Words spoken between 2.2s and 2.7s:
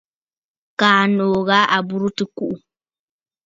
kùꞌù.